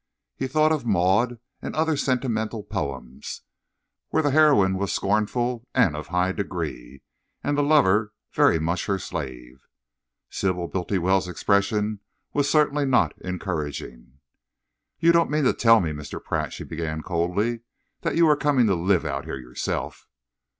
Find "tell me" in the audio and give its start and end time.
15.53-15.91